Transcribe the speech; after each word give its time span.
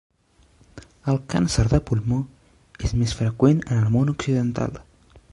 El 1.11 1.19
càncer 1.33 1.65
de 1.73 1.79
pulmó 1.89 2.17
és 2.87 2.95
més 3.01 3.13
freqüent 3.19 3.61
en 3.67 3.83
el 3.83 3.93
món 3.97 4.13
occidental. 4.15 4.81